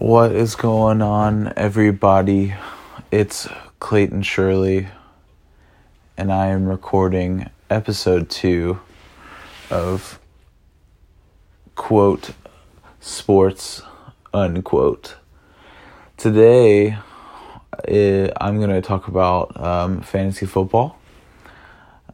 What 0.00 0.32
is 0.32 0.54
going 0.54 1.02
on, 1.02 1.52
everybody? 1.56 2.54
It's 3.10 3.46
Clayton 3.80 4.22
Shirley, 4.22 4.88
and 6.16 6.32
I 6.32 6.46
am 6.46 6.64
recording 6.64 7.50
episode 7.68 8.30
two 8.30 8.80
of 9.68 10.18
quote 11.74 12.30
sports 12.98 13.82
unquote. 14.32 15.16
Today, 16.16 16.96
eh, 17.86 18.30
I'm 18.40 18.56
going 18.56 18.70
to 18.70 18.80
talk 18.80 19.06
about 19.06 19.54
um, 19.60 20.00
fantasy 20.00 20.46
football 20.46 20.98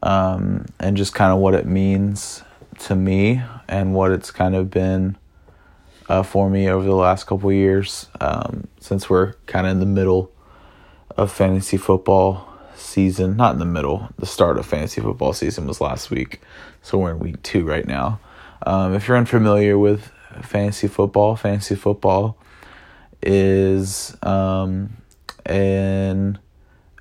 um, 0.02 0.66
and 0.80 0.96
just 0.96 1.14
kind 1.14 1.32
of 1.32 1.38
what 1.38 1.54
it 1.54 1.66
means 1.66 2.42
to 2.80 2.96
me 2.96 3.42
and 3.68 3.94
what 3.94 4.10
it's 4.10 4.32
kind 4.32 4.56
of 4.56 4.72
been 4.72 5.16
uh, 6.08 6.22
for 6.22 6.48
me 6.48 6.68
over 6.68 6.84
the 6.84 6.94
last 6.94 7.24
couple 7.24 7.52
years 7.52 8.08
um, 8.20 8.66
since 8.80 9.10
we're 9.10 9.32
kind 9.46 9.66
of 9.66 9.72
in 9.72 9.80
the 9.80 9.86
middle 9.86 10.30
of 11.16 11.32
fantasy 11.32 11.76
football 11.76 12.48
season. 12.74 13.36
Not 13.36 13.54
in 13.54 13.58
the 13.58 13.64
middle, 13.64 14.08
the 14.18 14.26
start 14.26 14.58
of 14.58 14.66
fantasy 14.66 15.00
football 15.00 15.32
season 15.32 15.66
was 15.66 15.80
last 15.80 16.10
week, 16.10 16.40
so 16.82 16.98
we're 16.98 17.12
in 17.12 17.18
week 17.18 17.42
two 17.42 17.64
right 17.64 17.86
now. 17.86 18.20
Um, 18.64 18.94
if 18.94 19.08
you're 19.08 19.16
unfamiliar 19.16 19.78
with 19.78 20.10
fantasy 20.42 20.88
football, 20.88 21.36
fantasy 21.36 21.74
football 21.74 22.36
is 23.22 24.16
um, 24.22 24.96
an 25.44 26.38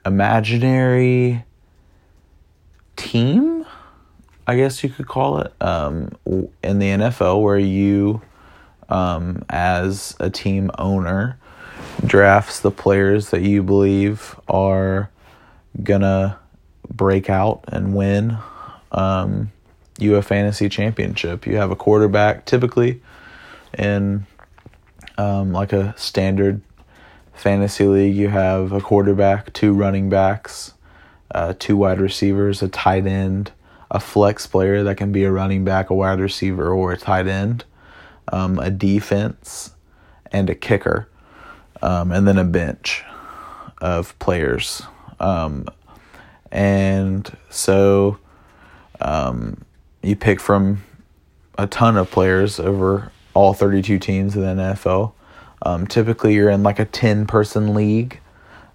imaginary 0.05 1.43
team, 2.95 3.65
I 4.47 4.55
guess 4.55 4.83
you 4.83 4.89
could 4.89 5.07
call 5.07 5.39
it, 5.39 5.53
um, 5.61 6.11
in 6.63 6.79
the 6.79 6.89
NFL 6.89 7.41
where 7.41 7.57
you 7.57 8.21
um, 8.89 9.43
as 9.49 10.15
a 10.19 10.29
team 10.29 10.71
owner 10.77 11.37
drafts 12.05 12.59
the 12.59 12.71
players 12.71 13.29
that 13.29 13.41
you 13.41 13.63
believe 13.63 14.35
are 14.47 15.09
gonna 15.83 16.37
break 16.89 17.29
out 17.29 17.63
and 17.67 17.95
win 17.95 18.37
um, 18.91 19.51
you 19.97 20.15
a 20.15 20.21
fantasy 20.21 20.69
championship. 20.69 21.45
You 21.45 21.57
have 21.57 21.71
a 21.71 21.75
quarterback 21.75 22.45
typically 22.45 23.01
in 23.77 24.25
um, 25.17 25.51
like 25.53 25.73
a 25.73 25.93
standard 25.97 26.61
fantasy 27.33 27.85
league. 27.85 28.15
You 28.15 28.29
have 28.29 28.71
a 28.71 28.81
quarterback, 28.81 29.53
two 29.53 29.73
running 29.73 30.09
backs, 30.09 30.73
uh, 31.33 31.53
two 31.57 31.77
wide 31.77 31.99
receivers, 31.99 32.61
a 32.61 32.67
tight 32.67 33.05
end, 33.05 33.51
a 33.91 33.99
flex 33.99 34.47
player 34.47 34.83
that 34.83 34.97
can 34.97 35.11
be 35.11 35.23
a 35.23 35.31
running 35.31 35.63
back, 35.63 35.89
a 35.89 35.93
wide 35.93 36.19
receiver, 36.19 36.69
or 36.69 36.91
a 36.91 36.97
tight 36.97 37.27
end 37.27 37.63
um, 38.31 38.59
a 38.59 38.69
defense, 38.69 39.71
and 40.31 40.49
a 40.49 40.55
kicker, 40.55 41.07
um, 41.81 42.11
and 42.11 42.27
then 42.27 42.37
a 42.37 42.43
bench 42.43 43.03
of 43.81 44.17
players. 44.19 44.81
Um, 45.19 45.67
and 46.51 47.35
so 47.49 48.17
um, 49.01 49.63
you 50.01 50.15
pick 50.15 50.39
from 50.39 50.83
a 51.57 51.67
ton 51.67 51.97
of 51.97 52.09
players 52.11 52.59
over 52.59 53.11
all 53.33 53.53
32 53.53 53.99
teams 53.99 54.35
in 54.35 54.41
the 54.41 54.63
NFL. 54.63 55.13
Um, 55.61 55.87
typically, 55.87 56.33
you're 56.33 56.49
in 56.49 56.63
like 56.63 56.79
a 56.79 56.85
10 56.85 57.27
person 57.27 57.73
league, 57.73 58.19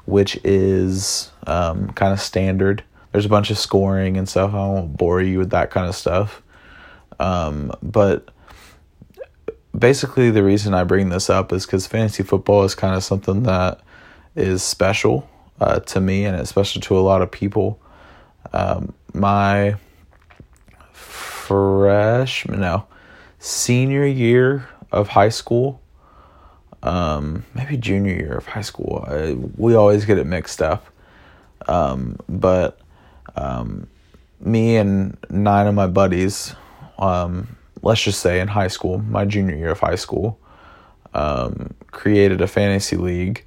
which 0.06 0.38
is 0.44 1.30
um, 1.46 1.90
kind 1.92 2.12
of 2.12 2.20
standard. 2.20 2.82
There's 3.12 3.26
a 3.26 3.30
bunch 3.30 3.50
of 3.50 3.58
scoring 3.58 4.16
and 4.16 4.28
stuff. 4.28 4.52
I 4.52 4.58
won't 4.66 4.96
bore 4.96 5.20
you 5.20 5.38
with 5.38 5.50
that 5.50 5.70
kind 5.70 5.88
of 5.88 5.94
stuff. 5.94 6.42
but 7.18 8.28
basically 9.76 10.30
the 10.30 10.42
reason 10.42 10.74
I 10.74 10.84
bring 10.84 11.08
this 11.08 11.30
up 11.30 11.52
is 11.52 11.66
because 11.66 11.86
fantasy 11.86 12.22
football 12.22 12.64
is 12.64 12.74
kind 12.74 12.94
of 12.94 13.04
something 13.04 13.44
that 13.44 13.80
is 14.34 14.62
special 14.62 15.28
uh, 15.60 15.80
to 15.80 16.00
me 16.00 16.24
and 16.24 16.36
it's 16.36 16.50
special 16.50 16.80
to 16.82 16.98
a 16.98 17.00
lot 17.00 17.22
of 17.22 17.30
people. 17.30 17.80
Um, 18.52 18.94
my 19.12 19.76
freshman, 20.92 22.60
no, 22.60 22.86
senior 23.38 24.06
year 24.06 24.68
of 24.92 25.08
high 25.08 25.28
school, 25.28 25.80
um, 26.82 27.44
maybe 27.54 27.76
junior 27.76 28.14
year 28.14 28.36
of 28.36 28.46
high 28.46 28.62
school, 28.62 29.04
I, 29.06 29.34
we 29.56 29.74
always 29.74 30.04
get 30.04 30.18
it 30.18 30.26
mixed 30.26 30.62
up. 30.62 30.86
Um, 31.68 32.18
but 32.28 32.80
um, 33.36 33.86
me 34.40 34.76
and 34.76 35.16
nine 35.28 35.66
of 35.66 35.74
my 35.74 35.86
buddies, 35.86 36.54
um, 36.98 37.56
let's 37.82 38.02
just 38.02 38.20
say 38.20 38.40
in 38.40 38.48
high 38.48 38.68
school, 38.68 38.98
my 38.98 39.24
junior 39.24 39.56
year 39.56 39.70
of 39.70 39.80
high 39.80 39.96
school, 39.96 40.38
um, 41.14 41.74
created 41.90 42.40
a 42.40 42.46
fantasy 42.46 42.96
league. 42.96 43.44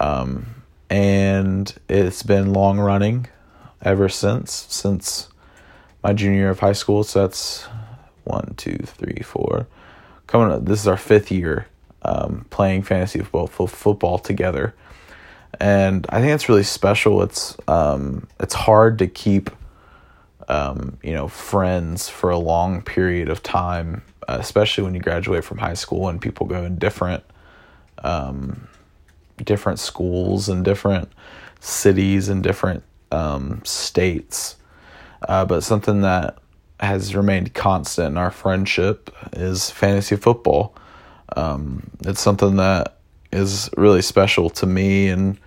Um, 0.00 0.46
and 0.90 1.74
it's 1.88 2.22
been 2.22 2.52
long 2.52 2.78
running 2.78 3.26
ever 3.82 4.08
since, 4.08 4.52
since 4.52 5.28
my 6.02 6.12
junior 6.12 6.38
year 6.38 6.50
of 6.50 6.60
high 6.60 6.72
school. 6.72 7.04
So 7.04 7.22
that's 7.22 7.64
one, 8.24 8.54
two, 8.56 8.78
three, 8.78 9.22
four. 9.22 9.66
Coming 10.26 10.50
up, 10.50 10.64
this 10.64 10.80
is 10.80 10.88
our 10.88 10.96
fifth 10.96 11.30
year 11.30 11.66
um, 12.02 12.46
playing 12.50 12.82
fantasy 12.82 13.20
football, 13.20 13.66
football 13.66 14.18
together. 14.18 14.74
And 15.58 16.06
I 16.10 16.20
think 16.20 16.32
it's 16.32 16.48
really 16.48 16.62
special. 16.62 17.22
It's 17.22 17.56
um, 17.66 18.28
it's 18.38 18.54
hard 18.54 18.98
to 18.98 19.06
keep 19.06 19.50
um, 20.48 20.98
you 21.02 21.12
know, 21.12 21.28
friends 21.28 22.08
for 22.08 22.30
a 22.30 22.38
long 22.38 22.82
period 22.82 23.28
of 23.28 23.42
time, 23.42 24.02
uh, 24.28 24.36
especially 24.40 24.84
when 24.84 24.94
you 24.94 25.00
graduate 25.00 25.44
from 25.44 25.58
high 25.58 25.74
school 25.74 26.08
and 26.08 26.20
people 26.20 26.46
go 26.46 26.64
in 26.64 26.78
different, 26.78 27.24
um, 28.04 28.68
different 29.44 29.78
schools 29.78 30.48
and 30.48 30.64
different 30.64 31.10
cities 31.60 32.28
and 32.28 32.42
different 32.42 32.82
um, 33.10 33.60
states. 33.64 34.56
Uh, 35.28 35.44
but 35.44 35.62
something 35.62 36.02
that 36.02 36.38
has 36.78 37.14
remained 37.14 37.54
constant 37.54 38.08
in 38.08 38.18
our 38.18 38.30
friendship 38.30 39.10
is 39.32 39.70
fantasy 39.70 40.16
football. 40.16 40.74
Um, 41.36 41.90
it's 42.04 42.20
something 42.20 42.56
that 42.56 42.98
is 43.32 43.70
really 43.76 44.02
special 44.02 44.50
to 44.50 44.66
me 44.66 45.08
and 45.08 45.38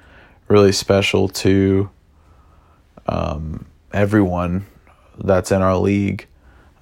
really 0.47 0.71
special 0.71 1.29
to 1.29 1.89
um, 3.07 3.65
everyone 3.93 4.65
that's 5.23 5.51
in 5.51 5.61
our 5.61 5.77
league. 5.77 6.27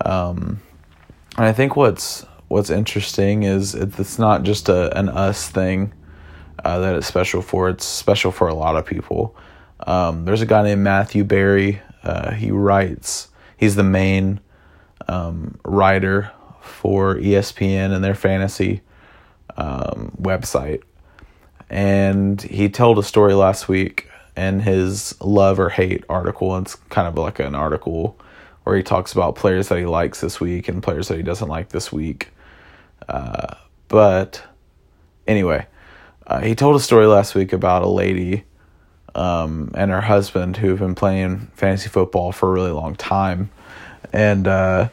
Um, 0.03 0.61
and 1.37 1.45
I 1.45 1.53
think 1.53 1.75
what's 1.75 2.25
what's 2.47 2.69
interesting 2.69 3.43
is 3.43 3.75
it's 3.75 4.17
not 4.17 4.43
just 4.43 4.69
a 4.69 4.97
an 4.97 5.09
us 5.09 5.49
thing 5.49 5.93
uh, 6.63 6.79
that 6.79 6.95
it's 6.95 7.07
special 7.07 7.41
for. 7.41 7.69
It's 7.69 7.85
special 7.85 8.31
for 8.31 8.47
a 8.47 8.53
lot 8.53 8.75
of 8.75 8.85
people. 8.85 9.35
Um, 9.85 10.25
there's 10.25 10.41
a 10.41 10.45
guy 10.45 10.63
named 10.63 10.81
Matthew 10.81 11.23
Berry. 11.23 11.81
Uh, 12.03 12.31
he 12.31 12.51
writes. 12.51 13.29
He's 13.57 13.75
the 13.75 13.83
main 13.83 14.39
um, 15.07 15.59
writer 15.65 16.31
for 16.61 17.15
ESPN 17.15 17.93
and 17.93 18.03
their 18.03 18.15
fantasy 18.15 18.81
um, 19.55 20.15
website. 20.19 20.83
And 21.69 22.41
he 22.41 22.69
told 22.69 22.97
a 22.97 23.03
story 23.03 23.33
last 23.33 23.67
week 23.67 24.07
in 24.35 24.61
his 24.61 25.19
love 25.21 25.59
or 25.59 25.69
hate 25.69 26.03
article. 26.07 26.57
It's 26.57 26.75
kind 26.75 27.07
of 27.07 27.17
like 27.17 27.39
an 27.39 27.55
article 27.55 28.17
where 28.67 28.75
he 28.75 28.83
talks 28.83 29.13
about 29.13 29.35
players 29.35 29.69
that 29.69 29.79
he 29.79 29.85
likes 29.85 30.19
this 30.19 30.41
week 30.41 30.67
and 30.67 30.83
players 30.83 31.07
that 31.07 31.16
he 31.16 31.23
doesn't 31.23 31.47
like 31.47 31.69
this 31.69 31.89
week. 31.89 32.31
Uh, 33.07 33.55
but 33.88 34.44
anyway, 35.25 35.66
uh, 36.28 36.41
he 36.41 36.53
told 36.53 36.75
a 36.75 36.79
story 36.81 37.05
last 37.05 37.33
week 37.33 37.53
about 37.53 37.83
a 37.83 37.88
lady 37.88 38.44
um, 39.16 39.72
and 39.73 39.89
her 39.89 40.01
husband 40.01 40.57
who 40.57 40.67
have 40.67 40.79
been 40.79 40.95
playing 40.95 41.50
fantasy 41.55 41.88
football 41.88 42.33
for 42.33 42.50
a 42.50 42.51
really 42.51 42.72
long 42.72 42.94
time. 42.95 43.50
And 44.11 44.45
uh, 44.50 44.89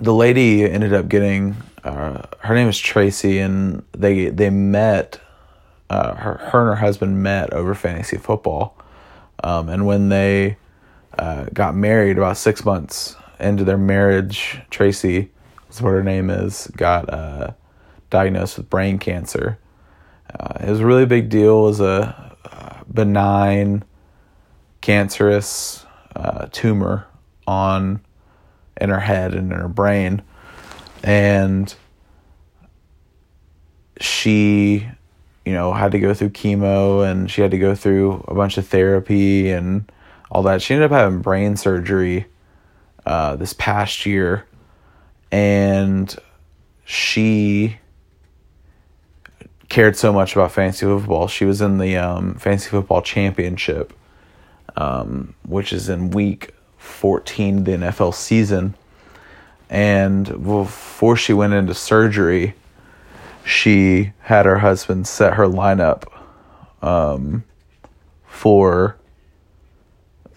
the 0.00 0.14
lady 0.14 0.64
ended 0.64 0.94
up 0.94 1.10
getting, 1.10 1.54
uh, 1.84 2.22
her 2.38 2.54
name 2.54 2.68
is 2.68 2.78
Tracy, 2.78 3.40
and 3.40 3.84
they, 3.92 4.30
they 4.30 4.48
met, 4.48 5.20
uh, 5.90 6.14
her, 6.14 6.38
her 6.38 6.60
and 6.60 6.68
her 6.70 6.76
husband 6.76 7.22
met 7.22 7.52
over 7.52 7.74
fantasy 7.74 8.16
football. 8.16 8.74
Um, 9.44 9.68
and 9.68 9.84
when 9.84 10.08
they 10.08 10.56
uh, 11.18 11.46
got 11.52 11.74
married 11.74 12.18
about 12.18 12.36
six 12.36 12.64
months 12.64 13.16
into 13.38 13.64
their 13.64 13.78
marriage. 13.78 14.60
Tracy, 14.70 15.30
is 15.70 15.82
what 15.82 15.90
her 15.90 16.02
name 16.02 16.30
is, 16.30 16.70
got 16.76 17.12
uh, 17.12 17.52
diagnosed 18.10 18.58
with 18.58 18.70
brain 18.70 18.98
cancer. 18.98 19.58
Uh, 20.38 20.54
it 20.60 20.70
was 20.70 20.80
a 20.80 20.86
really 20.86 21.06
big 21.06 21.28
deal. 21.28 21.60
It 21.60 21.68
was 21.68 21.80
a 21.80 22.32
benign, 22.92 23.84
cancerous 24.80 25.86
uh, 26.14 26.46
tumor 26.52 27.06
on 27.46 28.00
in 28.80 28.90
her 28.90 29.00
head 29.00 29.34
and 29.34 29.52
in 29.52 29.58
her 29.58 29.68
brain, 29.68 30.22
and 31.02 31.74
she 34.00 34.88
you 35.44 35.52
know 35.52 35.72
had 35.72 35.92
to 35.92 36.00
go 36.00 36.14
through 36.14 36.30
chemo 36.30 37.08
and 37.08 37.30
she 37.30 37.40
had 37.40 37.50
to 37.50 37.58
go 37.58 37.74
through 37.74 38.24
a 38.26 38.34
bunch 38.34 38.58
of 38.58 38.66
therapy 38.66 39.50
and 39.50 39.90
all 40.32 40.42
that. 40.44 40.62
She 40.62 40.72
ended 40.72 40.90
up 40.90 40.98
having 40.98 41.20
brain 41.20 41.56
surgery 41.56 42.26
uh, 43.04 43.36
this 43.36 43.52
past 43.52 44.06
year, 44.06 44.46
and 45.30 46.14
she 46.84 47.76
cared 49.68 49.94
so 49.94 50.10
much 50.10 50.34
about 50.34 50.50
fantasy 50.52 50.86
football. 50.86 51.28
She 51.28 51.44
was 51.44 51.60
in 51.60 51.76
the 51.76 51.98
um, 51.98 52.34
fantasy 52.36 52.70
football 52.70 53.02
championship, 53.02 53.92
um, 54.74 55.34
which 55.46 55.70
is 55.70 55.90
in 55.90 56.10
week 56.10 56.54
14 56.78 57.58
of 57.58 57.64
the 57.66 57.72
NFL 57.72 58.14
season. 58.14 58.74
And 59.68 60.42
before 60.42 61.16
she 61.16 61.34
went 61.34 61.52
into 61.52 61.74
surgery, 61.74 62.54
she 63.44 64.12
had 64.20 64.46
her 64.46 64.58
husband 64.58 65.06
set 65.06 65.34
her 65.34 65.46
lineup 65.46 66.04
um, 66.82 67.44
for 68.26 68.96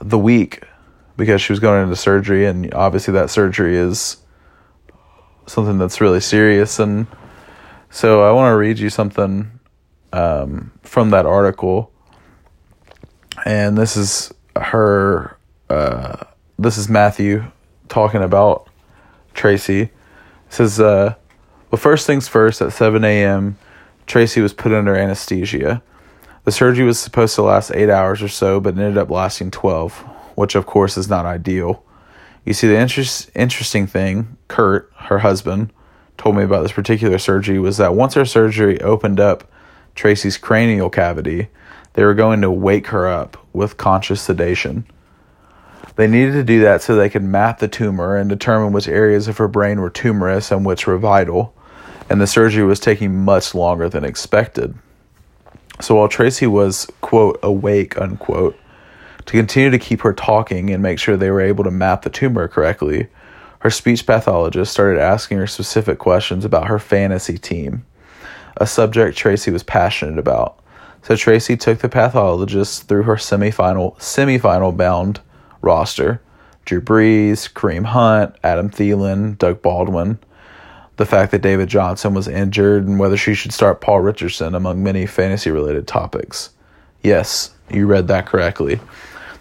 the 0.05 0.19
week 0.19 0.63
because 1.17 1.41
she 1.41 1.51
was 1.51 1.59
going 1.59 1.83
into 1.83 1.95
surgery, 1.95 2.45
and 2.45 2.73
obviously 2.73 3.13
that 3.13 3.29
surgery 3.29 3.75
is 3.75 4.17
something 5.47 5.77
that's 5.77 5.99
really 5.99 6.19
serious. 6.19 6.79
And 6.79 7.07
so 7.89 8.23
I 8.23 8.31
want 8.31 8.51
to 8.51 8.55
read 8.55 8.77
you 8.77 8.89
something 8.89 9.59
um, 10.13 10.71
from 10.83 11.09
that 11.09 11.25
article, 11.25 11.91
and 13.45 13.77
this 13.77 13.97
is 13.97 14.33
her. 14.55 15.37
Uh, 15.69 16.23
this 16.59 16.77
is 16.77 16.87
Matthew 16.87 17.43
talking 17.89 18.21
about 18.21 18.69
Tracy. 19.33 19.81
It 19.81 19.91
says, 20.49 20.79
uh, 20.79 21.15
"Well, 21.71 21.79
first 21.79 22.05
things 22.05 22.27
first. 22.27 22.61
At 22.61 22.73
seven 22.73 23.03
a.m., 23.03 23.57
Tracy 24.05 24.41
was 24.41 24.53
put 24.53 24.71
under 24.71 24.95
anesthesia." 24.95 25.81
The 26.45 26.51
surgery 26.51 26.85
was 26.85 26.99
supposed 26.99 27.33
to 27.35 27.41
last 27.41 27.71
eight 27.73 27.89
hours 27.89 28.21
or 28.21 28.27
so, 28.27 28.59
but 28.59 28.77
ended 28.77 28.99
up 28.99 29.09
lasting 29.09 29.49
12, 29.49 29.97
which 30.35 30.53
of 30.53 30.67
course 30.67 30.95
is 30.95 31.09
not 31.09 31.25
ideal. 31.25 31.83
You 32.45 32.53
see, 32.53 32.67
the 32.67 32.77
interest, 32.77 33.31
interesting 33.33 33.87
thing, 33.87 34.37
Kurt, 34.47 34.91
her 34.95 35.19
husband, 35.19 35.73
told 36.19 36.35
me 36.35 36.43
about 36.43 36.61
this 36.61 36.71
particular 36.71 37.17
surgery 37.17 37.57
was 37.57 37.77
that 37.77 37.95
once 37.95 38.13
her 38.13 38.25
surgery 38.25 38.79
opened 38.81 39.19
up 39.19 39.51
Tracy's 39.95 40.37
cranial 40.37 40.91
cavity, 40.91 41.47
they 41.93 42.05
were 42.05 42.13
going 42.13 42.41
to 42.41 42.51
wake 42.51 42.87
her 42.87 43.07
up 43.07 43.43
with 43.51 43.77
conscious 43.77 44.21
sedation. 44.21 44.85
They 45.95 46.05
needed 46.05 46.33
to 46.33 46.43
do 46.43 46.61
that 46.61 46.83
so 46.83 46.95
they 46.95 47.09
could 47.09 47.23
map 47.23 47.57
the 47.57 47.67
tumor 47.67 48.15
and 48.17 48.29
determine 48.29 48.71
which 48.71 48.87
areas 48.87 49.27
of 49.27 49.39
her 49.39 49.47
brain 49.47 49.81
were 49.81 49.89
tumorous 49.89 50.51
and 50.51 50.63
which 50.63 50.85
were 50.85 50.99
vital, 50.99 51.55
and 52.07 52.21
the 52.21 52.27
surgery 52.27 52.65
was 52.65 52.79
taking 52.79 53.25
much 53.25 53.55
longer 53.55 53.89
than 53.89 54.05
expected. 54.05 54.77
So 55.81 55.95
while 55.95 56.07
Tracy 56.07 56.47
was, 56.47 56.87
quote, 57.01 57.39
awake, 57.43 57.99
unquote, 57.99 58.57
to 59.25 59.31
continue 59.31 59.69
to 59.69 59.79
keep 59.79 60.01
her 60.01 60.13
talking 60.13 60.69
and 60.69 60.81
make 60.81 60.99
sure 60.99 61.17
they 61.17 61.31
were 61.31 61.41
able 61.41 61.63
to 61.63 61.71
map 61.71 62.03
the 62.03 62.09
tumor 62.09 62.47
correctly, 62.47 63.07
her 63.59 63.69
speech 63.69 64.05
pathologist 64.05 64.71
started 64.71 65.01
asking 65.01 65.39
her 65.39 65.47
specific 65.47 65.97
questions 65.97 66.45
about 66.45 66.67
her 66.67 66.79
fantasy 66.79 67.37
team, 67.37 67.85
a 68.57 68.67
subject 68.67 69.17
Tracy 69.17 69.51
was 69.51 69.63
passionate 69.63 70.19
about. 70.19 70.59
So 71.01 71.15
Tracy 71.15 71.57
took 71.57 71.79
the 71.79 71.89
pathologist 71.89 72.87
through 72.87 73.03
her 73.03 73.15
semifinal 73.15 73.97
semifinal 73.97 74.75
bound 74.75 75.19
roster. 75.61 76.21
Drew 76.63 76.81
Brees, 76.81 77.51
Kareem 77.51 77.85
Hunt, 77.85 78.35
Adam 78.43 78.71
Thielen, 78.71 79.37
Doug 79.37 79.61
Baldwin, 79.61 80.17
the 80.97 81.05
fact 81.05 81.31
that 81.31 81.41
David 81.41 81.69
Johnson 81.69 82.13
was 82.13 82.27
injured 82.27 82.87
and 82.87 82.99
whether 82.99 83.17
she 83.17 83.33
should 83.33 83.51
start 83.51 83.81
Paul 83.81 84.01
Richardson, 84.01 84.55
among 84.55 84.83
many 84.83 85.05
fantasy 85.05 85.51
related 85.51 85.87
topics. 85.87 86.51
Yes, 87.03 87.51
you 87.69 87.85
read 87.85 88.07
that 88.07 88.25
correctly. 88.25 88.79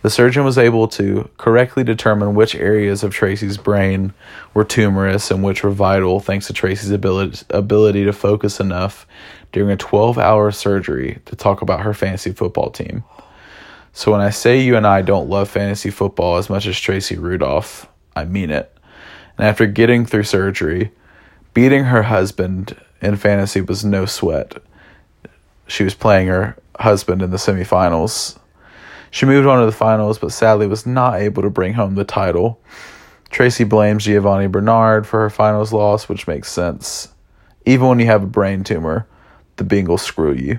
The 0.02 0.10
surgeon 0.10 0.44
was 0.44 0.58
able 0.58 0.86
to 0.88 1.30
correctly 1.38 1.82
determine 1.82 2.34
which 2.34 2.54
areas 2.54 3.02
of 3.02 3.14
Tracy's 3.14 3.56
brain 3.56 4.12
were 4.52 4.64
tumorous 4.64 5.30
and 5.30 5.42
which 5.42 5.64
were 5.64 5.70
vital 5.70 6.20
thanks 6.20 6.46
to 6.48 6.52
Tracy's 6.52 6.90
ability, 6.90 7.46
ability 7.48 8.04
to 8.04 8.12
focus 8.12 8.60
enough 8.60 9.06
during 9.52 9.70
a 9.70 9.78
12 9.78 10.18
hour 10.18 10.50
surgery 10.50 11.20
to 11.24 11.34
talk 11.34 11.62
about 11.62 11.80
her 11.80 11.94
fantasy 11.94 12.32
football 12.32 12.70
team. 12.70 13.02
So 13.94 14.12
when 14.12 14.20
I 14.20 14.28
say 14.28 14.60
you 14.60 14.76
and 14.76 14.86
I 14.86 15.00
don't 15.00 15.30
love 15.30 15.48
fantasy 15.48 15.88
football 15.88 16.36
as 16.36 16.50
much 16.50 16.66
as 16.66 16.78
Tracy 16.78 17.16
Rudolph, 17.16 17.88
I 18.14 18.26
mean 18.26 18.50
it. 18.50 18.76
And 19.38 19.46
after 19.46 19.66
getting 19.66 20.04
through 20.04 20.24
surgery, 20.24 20.90
beating 21.54 21.84
her 21.84 22.02
husband 22.02 22.76
in 23.00 23.16
fantasy 23.16 23.60
was 23.60 23.84
no 23.84 24.04
sweat. 24.04 24.56
She 25.66 25.84
was 25.84 25.94
playing 25.94 26.26
her 26.26 26.56
husband 26.78 27.22
in 27.22 27.30
the 27.30 27.36
semifinals. 27.36 28.36
She 29.10 29.26
moved 29.26 29.46
on 29.46 29.60
to 29.60 29.66
the 29.66 29.72
finals, 29.72 30.18
but 30.18 30.32
sadly 30.32 30.66
was 30.66 30.84
not 30.84 31.14
able 31.14 31.42
to 31.42 31.50
bring 31.50 31.74
home 31.74 31.94
the 31.94 32.04
title. 32.04 32.60
Tracy 33.30 33.64
blames 33.64 34.04
Giovani 34.04 34.48
Bernard 34.48 35.06
for 35.06 35.20
her 35.20 35.30
finals 35.30 35.72
loss, 35.72 36.08
which 36.08 36.26
makes 36.26 36.50
sense. 36.50 37.08
Even 37.64 37.88
when 37.88 38.00
you 38.00 38.06
have 38.06 38.24
a 38.24 38.26
brain 38.26 38.64
tumor, 38.64 39.06
the 39.56 39.64
Bengals 39.64 40.00
screw 40.00 40.34
you. 40.34 40.58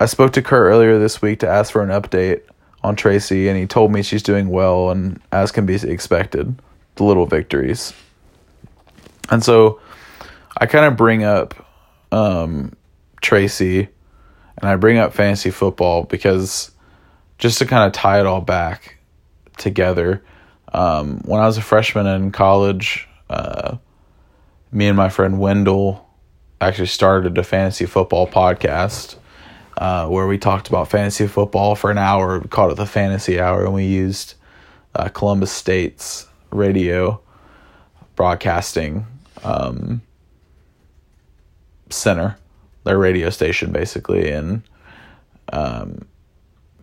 I 0.00 0.06
spoke 0.06 0.32
to 0.32 0.42
Kurt 0.42 0.66
earlier 0.66 0.98
this 0.98 1.22
week 1.22 1.40
to 1.40 1.48
ask 1.48 1.72
for 1.72 1.82
an 1.82 1.88
update 1.88 2.42
on 2.82 2.96
Tracy, 2.96 3.48
and 3.48 3.58
he 3.58 3.66
told 3.66 3.92
me 3.92 4.02
she's 4.02 4.22
doing 4.22 4.48
well 4.48 4.90
and 4.90 5.20
as 5.32 5.50
can 5.50 5.66
be 5.66 5.74
expected, 5.74 6.60
the 6.96 7.04
little 7.04 7.26
victories. 7.26 7.92
And 9.30 9.44
so 9.44 9.80
I 10.56 10.66
kind 10.66 10.84
of 10.86 10.96
bring 10.96 11.24
up 11.24 11.54
um, 12.12 12.74
Tracy 13.20 13.88
and 14.56 14.68
I 14.68 14.76
bring 14.76 14.98
up 14.98 15.12
fantasy 15.12 15.50
football 15.50 16.04
because 16.04 16.70
just 17.38 17.58
to 17.58 17.66
kind 17.66 17.86
of 17.86 17.92
tie 17.92 18.20
it 18.20 18.26
all 18.26 18.40
back 18.40 18.98
together. 19.56 20.24
Um, 20.72 21.20
when 21.24 21.40
I 21.40 21.46
was 21.46 21.56
a 21.56 21.62
freshman 21.62 22.06
in 22.06 22.32
college, 22.32 23.08
uh, 23.30 23.76
me 24.72 24.88
and 24.88 24.96
my 24.96 25.08
friend 25.08 25.38
Wendell 25.38 26.06
actually 26.60 26.86
started 26.86 27.38
a 27.38 27.42
fantasy 27.42 27.86
football 27.86 28.26
podcast 28.26 29.16
uh, 29.78 30.08
where 30.08 30.26
we 30.26 30.38
talked 30.38 30.68
about 30.68 30.88
fantasy 30.88 31.26
football 31.26 31.74
for 31.74 31.90
an 31.90 31.98
hour. 31.98 32.40
We 32.40 32.48
called 32.48 32.72
it 32.72 32.76
the 32.76 32.86
Fantasy 32.86 33.40
Hour, 33.40 33.64
and 33.64 33.74
we 33.74 33.86
used 33.86 34.34
uh, 34.94 35.08
Columbus 35.08 35.52
State's 35.52 36.26
radio 36.50 37.20
broadcasting 38.16 39.06
um, 39.42 40.02
center, 41.90 42.36
their 42.84 42.98
radio 42.98 43.30
station, 43.30 43.72
basically. 43.72 44.30
And 44.30 44.62
um, 45.52 46.06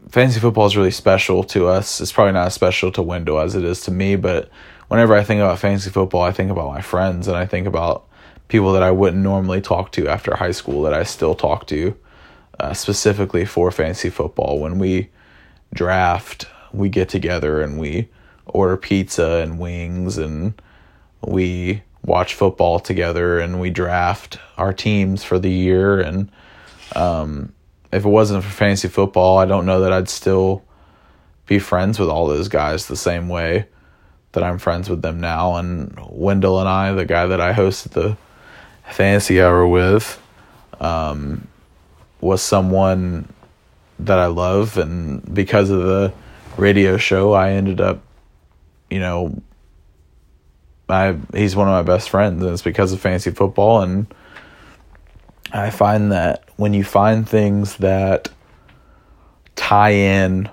fantasy 0.09 0.39
football 0.39 0.65
is 0.65 0.77
really 0.77 0.91
special 0.91 1.43
to 1.45 1.67
us. 1.67 2.01
It's 2.01 2.11
probably 2.11 2.33
not 2.33 2.47
as 2.47 2.53
special 2.53 2.91
to 2.93 3.01
Wendell 3.01 3.39
as 3.39 3.55
it 3.55 3.63
is 3.63 3.81
to 3.81 3.91
me, 3.91 4.15
but 4.15 4.49
whenever 4.87 5.15
I 5.15 5.23
think 5.23 5.39
about 5.39 5.59
fantasy 5.59 5.89
football, 5.89 6.21
I 6.21 6.31
think 6.31 6.51
about 6.51 6.73
my 6.73 6.81
friends 6.81 7.27
and 7.27 7.37
I 7.37 7.45
think 7.45 7.67
about 7.67 8.07
people 8.47 8.73
that 8.73 8.83
I 8.83 8.91
wouldn't 8.91 9.23
normally 9.23 9.61
talk 9.61 9.91
to 9.93 10.07
after 10.07 10.35
high 10.35 10.51
school 10.51 10.83
that 10.83 10.93
I 10.93 11.03
still 11.03 11.35
talk 11.35 11.67
to, 11.67 11.97
uh, 12.59 12.74
specifically 12.74 13.45
for 13.45 13.71
fantasy 13.71 14.09
football. 14.09 14.59
When 14.59 14.77
we 14.77 15.09
draft, 15.74 16.47
we 16.71 16.89
get 16.89 17.09
together 17.09 17.62
and 17.62 17.79
we 17.79 18.09
order 18.45 18.77
pizza 18.77 19.41
and 19.41 19.59
wings 19.59 20.17
and 20.17 20.53
we 21.25 21.81
watch 22.05 22.33
football 22.35 22.79
together 22.79 23.39
and 23.39 23.59
we 23.59 23.69
draft 23.69 24.38
our 24.57 24.71
teams 24.71 25.24
for 25.24 25.39
the 25.39 25.51
year. 25.51 26.00
And 26.00 26.31
um, 26.95 27.53
if 27.95 28.05
it 28.05 28.09
wasn't 28.09 28.43
for 28.43 28.50
fantasy 28.50 28.89
football 28.89 29.38
i 29.38 29.45
don't 29.45 29.65
know 29.65 29.79
that 29.79 29.93
i'd 29.93 30.09
still 30.09 30.63
be 31.45 31.59
friends 31.59 31.97
with 31.97 32.09
all 32.09 32.27
those 32.27 32.50
guys 32.50 32.88
the 32.88 32.95
same 32.95 33.29
way 33.29 33.65
that 34.33 34.43
i'm 34.43 34.57
friends 34.57 34.89
with 34.89 35.01
them 35.01 35.21
now. 35.21 35.55
And 35.55 35.97
wendell 36.09 36.59
and 36.59 36.67
i 36.67 36.91
the 36.91 37.05
guy 37.05 37.25
that 37.27 37.39
i 37.39 37.53
hosted 37.53 37.91
the 37.91 38.17
fantasy 38.91 39.41
hour 39.41 39.65
with 39.65 40.21
um, 40.79 41.47
was 42.19 42.41
someone 42.41 43.31
that 44.00 44.19
i 44.19 44.25
love. 44.25 44.77
And 44.77 45.33
because 45.33 45.69
of 45.69 45.83
the 45.83 46.13
radio 46.57 46.97
show 46.97 47.33
i 47.33 47.51
ended 47.51 47.79
up 47.79 48.01
you 48.89 49.00
know 49.00 49.41
I 50.88 51.18
he's 51.34 51.56
one 51.56 51.68
of 51.68 51.74
my 51.74 51.82
best 51.82 52.10
friends, 52.10 52.44
and 52.44 52.51
it's 52.51 52.62
because 52.62 52.94
of 52.94 53.00
fantasy 53.00 53.32
football. 53.32 53.82
And 53.82 54.08
I 55.51 55.70
find 55.70 56.12
that 56.12 56.44
when 56.58 56.74
you 56.74 56.84
find 56.84 57.27
things 57.27 57.77
that 57.77 58.30
tie 59.56 59.92
in, 59.92 60.50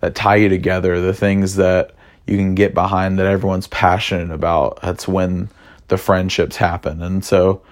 that 0.00 0.14
tie 0.14 0.36
you 0.36 0.48
together, 0.48 1.00
the 1.00 1.14
things 1.14 1.56
that 1.56 1.92
you 2.26 2.36
can 2.36 2.54
get 2.54 2.74
behind 2.74 3.18
that 3.18 3.26
everyone's 3.26 3.66
passionate 3.66 4.30
about, 4.30 4.80
that's 4.82 5.06
when 5.06 5.48
the 5.88 5.96
friendships 5.96 6.56
happen. 6.56 7.02
And 7.02 7.24
so 7.24 7.62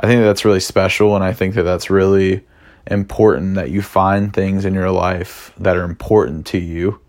I 0.00 0.06
think 0.06 0.20
that 0.20 0.26
that's 0.26 0.44
really 0.44 0.60
special, 0.60 1.14
and 1.14 1.24
I 1.24 1.32
think 1.32 1.54
that 1.54 1.64
that's 1.64 1.90
really 1.90 2.44
important 2.86 3.56
that 3.56 3.70
you 3.70 3.82
find 3.82 4.32
things 4.32 4.64
in 4.64 4.72
your 4.72 4.90
life 4.90 5.52
that 5.58 5.76
are 5.76 5.84
important 5.84 6.46
to 6.46 6.58
you, 6.58 7.00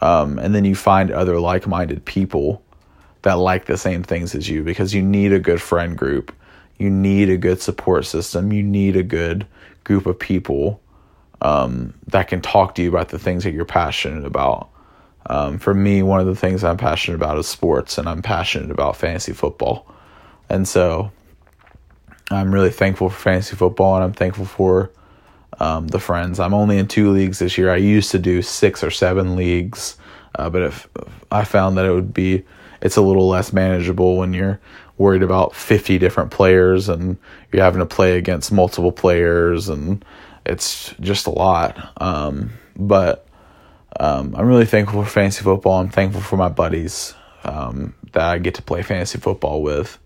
um, 0.00 0.38
and 0.38 0.54
then 0.54 0.64
you 0.64 0.74
find 0.74 1.10
other 1.10 1.38
like-minded 1.38 2.04
people 2.04 2.62
that 3.22 3.34
like 3.34 3.66
the 3.66 3.76
same 3.76 4.02
things 4.02 4.34
as 4.34 4.48
you 4.48 4.62
because 4.62 4.94
you 4.94 5.02
need 5.02 5.32
a 5.32 5.38
good 5.38 5.60
friend 5.60 5.96
group. 5.96 6.34
You 6.78 6.90
need 6.90 7.30
a 7.30 7.36
good 7.36 7.62
support 7.62 8.06
system. 8.06 8.52
You 8.52 8.62
need 8.62 8.96
a 8.96 9.02
good 9.02 9.46
group 9.84 10.06
of 10.06 10.18
people 10.18 10.80
um, 11.40 11.94
that 12.08 12.28
can 12.28 12.40
talk 12.40 12.74
to 12.76 12.82
you 12.82 12.88
about 12.88 13.08
the 13.08 13.18
things 13.18 13.44
that 13.44 13.52
you're 13.52 13.64
passionate 13.64 14.24
about. 14.24 14.68
Um, 15.26 15.58
for 15.58 15.72
me, 15.72 16.02
one 16.02 16.20
of 16.20 16.26
the 16.26 16.34
things 16.34 16.64
I'm 16.64 16.76
passionate 16.76 17.16
about 17.16 17.38
is 17.38 17.46
sports, 17.46 17.98
and 17.98 18.08
I'm 18.08 18.22
passionate 18.22 18.70
about 18.70 18.96
fantasy 18.96 19.32
football. 19.32 19.86
And 20.48 20.66
so 20.66 21.12
I'm 22.30 22.52
really 22.52 22.70
thankful 22.70 23.08
for 23.08 23.16
fantasy 23.16 23.54
football, 23.54 23.94
and 23.96 24.04
I'm 24.04 24.12
thankful 24.12 24.46
for 24.46 24.90
um, 25.60 25.88
the 25.88 26.00
friends. 26.00 26.40
I'm 26.40 26.54
only 26.54 26.78
in 26.78 26.88
two 26.88 27.10
leagues 27.10 27.38
this 27.38 27.56
year. 27.56 27.70
I 27.70 27.76
used 27.76 28.10
to 28.12 28.18
do 28.18 28.42
six 28.42 28.82
or 28.82 28.90
seven 28.90 29.36
leagues, 29.36 29.96
uh, 30.34 30.50
but 30.50 30.62
if 30.62 30.88
I 31.30 31.44
found 31.44 31.76
that 31.76 31.84
it 31.84 31.92
would 31.92 32.12
be 32.12 32.44
it's 32.82 32.96
a 32.96 33.00
little 33.00 33.28
less 33.28 33.52
manageable 33.52 34.16
when 34.16 34.34
you're 34.34 34.60
worried 34.98 35.22
about 35.22 35.54
50 35.54 35.98
different 35.98 36.30
players 36.30 36.88
and 36.88 37.16
you're 37.50 37.62
having 37.62 37.80
to 37.80 37.86
play 37.86 38.18
against 38.18 38.52
multiple 38.52 38.92
players 38.92 39.68
and 39.68 40.04
it's 40.44 40.94
just 41.00 41.26
a 41.26 41.30
lot. 41.30 41.92
Um, 42.00 42.50
but 42.76 43.26
um, 43.98 44.34
I'm 44.36 44.46
really 44.46 44.66
thankful 44.66 45.02
for 45.02 45.08
fantasy 45.08 45.42
football. 45.42 45.80
I'm 45.80 45.90
thankful 45.90 46.20
for 46.20 46.36
my 46.36 46.48
buddies 46.48 47.14
um, 47.44 47.94
that 48.12 48.22
I 48.22 48.38
get 48.38 48.54
to 48.56 48.62
play 48.62 48.82
fantasy 48.82 49.18
football 49.18 49.62
with. 49.62 49.98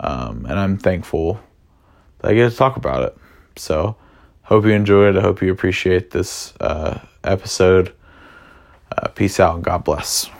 Um, 0.00 0.46
and 0.46 0.58
I'm 0.58 0.78
thankful 0.78 1.40
that 2.18 2.30
I 2.30 2.34
get 2.34 2.50
to 2.50 2.56
talk 2.56 2.76
about 2.76 3.02
it. 3.04 3.16
So, 3.56 3.96
hope 4.42 4.64
you 4.64 4.70
enjoyed. 4.70 5.16
I 5.16 5.20
hope 5.20 5.42
you 5.42 5.52
appreciate 5.52 6.10
this 6.10 6.54
uh, 6.60 7.00
episode. 7.24 7.92
Uh, 8.96 9.08
peace 9.08 9.38
out 9.40 9.56
and 9.56 9.64
God 9.64 9.84
bless. 9.84 10.30